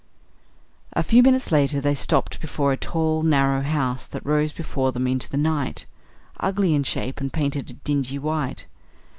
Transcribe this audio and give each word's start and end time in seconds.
A 0.93 1.03
few 1.03 1.21
minutes 1.21 1.51
later 1.51 1.79
they 1.79 1.93
stopped 1.93 2.41
before 2.41 2.71
a 2.71 2.75
tall, 2.75 3.21
narrow 3.21 3.61
house 3.61 4.07
that 4.07 4.25
rose 4.25 4.51
before 4.51 4.91
them 4.91 5.05
into 5.05 5.29
the 5.29 5.37
night, 5.37 5.85
ugly 6.39 6.73
in 6.73 6.81
shape 6.81 7.21
and 7.21 7.31
painted 7.31 7.69
a 7.69 7.73
dingy 7.73 8.17
white. 8.17 8.65